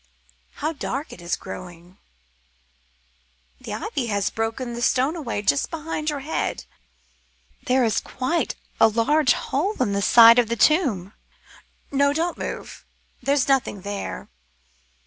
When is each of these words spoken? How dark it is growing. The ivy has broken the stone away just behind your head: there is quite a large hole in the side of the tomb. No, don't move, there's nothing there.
How 0.55 0.73
dark 0.73 1.13
it 1.13 1.21
is 1.21 1.35
growing. 1.35 1.99
The 3.59 3.75
ivy 3.75 4.07
has 4.07 4.31
broken 4.31 4.73
the 4.73 4.81
stone 4.81 5.15
away 5.15 5.43
just 5.43 5.69
behind 5.69 6.09
your 6.09 6.21
head: 6.21 6.65
there 7.67 7.83
is 7.85 7.99
quite 7.99 8.55
a 8.79 8.87
large 8.87 9.33
hole 9.33 9.79
in 9.79 9.93
the 9.93 10.01
side 10.01 10.39
of 10.39 10.49
the 10.49 10.55
tomb. 10.55 11.13
No, 11.91 12.13
don't 12.13 12.35
move, 12.39 12.83
there's 13.21 13.47
nothing 13.47 13.81
there. 13.81 14.27